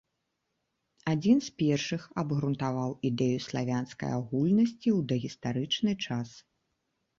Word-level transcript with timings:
Адзін 1.11 1.37
з 1.47 1.53
першых 1.63 2.07
абгрунтаваў 2.21 2.95
ідэю 3.11 3.37
славянскай 3.49 4.11
агульнасці 4.19 4.89
ў 4.95 4.99
дагістарычны 5.15 5.91
час. 6.09 6.37